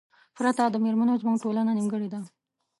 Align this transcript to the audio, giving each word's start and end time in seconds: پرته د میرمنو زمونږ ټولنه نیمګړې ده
پرته 0.35 0.63
د 0.69 0.75
میرمنو 0.85 1.19
زمونږ 1.21 1.37
ټولنه 1.43 1.71
نیمګړې 1.77 2.07
ده 2.13 2.19